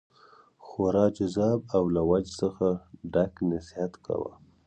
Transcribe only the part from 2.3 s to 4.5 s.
څخه ډک نصیحت کاوه.